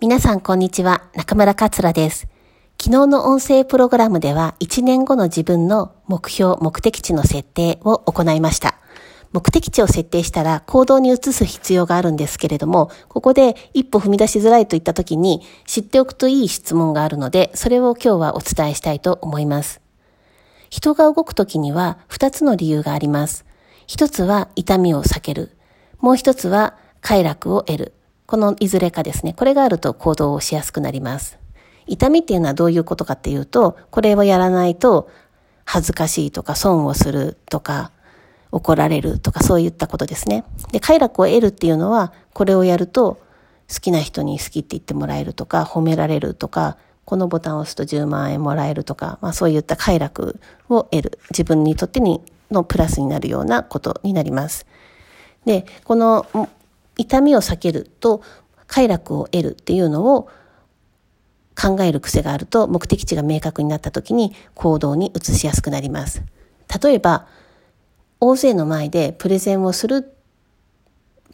[0.00, 2.28] 皆さんこんにちは、中村桂です。
[2.80, 8.76] 昨日の音声プログラムでは1年後の自分の目標、目的地の設定を行いました。
[9.32, 19.80] 目的地を設定したら行動に移す必要があるんですけれども、ここで一歩踏み出しづらいといった時に知っておくといい質問があるので、それを今日はお伝えしたいと思います。
[20.70, 23.44] 人が動く時には2つの理由があります。
[23.88, 25.56] 一つは痛みを避ける。
[25.98, 27.97] もう一つは快楽を得る。
[28.28, 29.32] このいずれかですね。
[29.32, 31.38] これがあると行動をしやすくなります。
[31.86, 35.10] 痛みっていうのはどういうことかっていうと、これをやらないと
[35.64, 37.90] 恥ずかしいとか損をするとか
[38.52, 40.44] 怒られるとかそういったことですね。
[40.72, 43.18] で、快楽を得るっていうのは、これをやると
[43.72, 46.76] 好きな人に好きって言ってもらえるとか、褒められるとか、
[47.06, 51.18] このボタンを押すと10万円もらえるとか、まあそういった快楽を得る。
[51.30, 52.20] 自分にとってに
[52.50, 54.66] のプラスになるようなことになります。
[55.46, 56.26] で、この
[56.98, 58.22] 痛みを避けると
[58.66, 60.28] 快楽を得るっていうのを
[61.60, 66.22] 考える癖があると目的地が明確になった時に行動に移しやすくなります。
[66.82, 67.26] 例えば、
[68.20, 70.12] 大勢の前でプレゼンをする、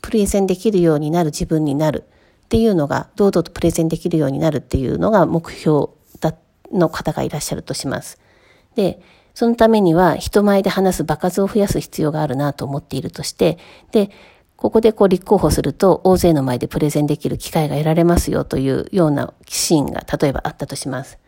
[0.00, 2.04] プレゼンできるようになる自分になる
[2.44, 5.88] っていうのが、堂々とプレゼンできるようになるっていうのが目標
[6.20, 6.34] だ
[6.72, 8.18] の方がいらっしゃるとします。
[8.76, 9.00] で、
[9.34, 13.58] そのためには人前で話す場数を増やす必要があるなと思っているとして、
[13.92, 14.10] で、
[14.64, 21.18] ここでこう立候補すると大勢の前でプレゼンできる機会が得られますよというようなシーンが例えばあったとします。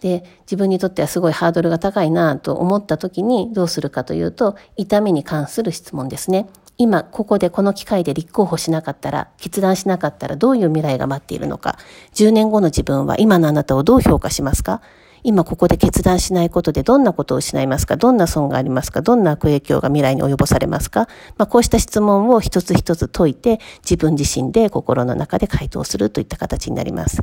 [0.00, 6.46] で、自分にとってはすごいハードルが高いなと思った時にどうするかというと、痛みに関する質問ですね。
[6.78, 11.78] 今、ここでこの機会で立候補しなかったら、決断しなかったらどういう未来が待っているのか、
[12.14, 14.80] 10年後の自分は今のあなたをどう評価しますか？
[15.22, 17.96] 今ここで決断しないことでどんなことを失いますか？
[17.96, 19.02] どんな損がありますか？
[19.02, 21.08] どんな悪影響が未来に及ぼされますか？
[21.36, 27.22] まあ、こうした質問を一つ一つ解いて自分自身で心の中で回答するといった形になります。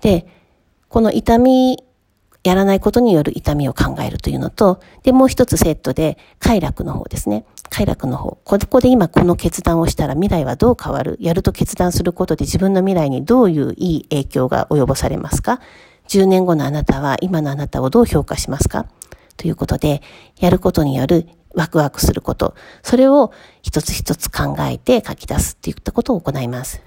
[0.00, 0.26] で、
[0.88, 1.84] この痛み、
[2.42, 7.44] やらないことによる痛みを考えるというのと、で、もう一つセットで快楽の方ですね。
[7.68, 8.38] 快楽の方。
[8.44, 11.18] ここで今この決断をしたら未来はどう変わる？
[11.20, 15.60] やると決断することで自分の未来にどういういい影響が及ぼされますか？
[16.10, 18.86] 10年後のあなたは今のあなたをどう評価しますか？
[19.36, 20.02] ということで、
[20.40, 23.32] やることによるワクワクすること、それを
[23.62, 26.82] 一つ一つ考えて書き出すっていったことを行います。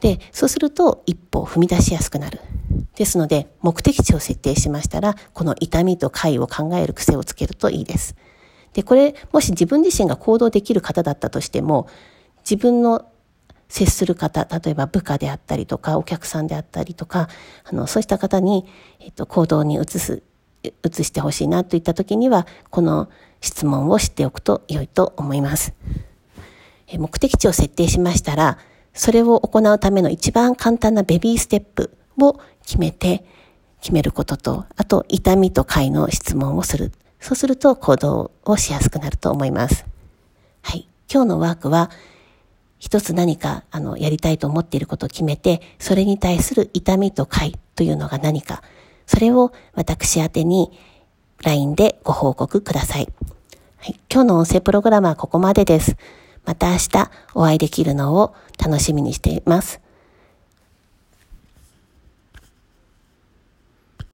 [0.00, 2.40] で、そうすると一歩踏み出しやすくなる。
[2.96, 8.16] ですので、目的地を設定しましたら、この痛みと快を考える癖をつけるといいです。
[8.72, 11.86] で、これ、もし自分自身が行動できる方だったとしても、
[12.48, 13.10] 自分の
[13.68, 17.28] 接する方、例えば部下であったりとか、お客さんであったりとか、
[17.64, 18.66] あの、そうした方に、
[19.00, 20.22] えっと、行動に移す、
[20.62, 23.08] 移してほしいなといった時には、この
[23.40, 25.74] 質問を知っておくと良いと思います。
[26.96, 28.58] 目的地を設定しましたら、
[28.94, 33.24] それを行うための一番簡単なベビーステップを決めて、
[33.80, 36.90] 決めることと、あと、痛みと快の質問をする。
[37.20, 39.84] そうすると行動をしやすくなると思います。
[40.62, 40.88] はい。
[41.12, 41.90] 今日のワークは、
[42.78, 48.62] 一つ何か、あの、やりたいと思っていることを決めて、それに対する痛みと快というのが何か、
[49.06, 50.78] それを私宛に
[51.42, 53.08] LINE でご報告ください。
[53.78, 55.96] はい、今日の音声プログラムはここまでです。
[56.44, 59.80] また明日お会いできるのを楽しみにしています。